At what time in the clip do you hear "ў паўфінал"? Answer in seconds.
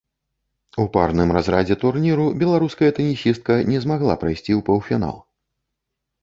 4.59-5.17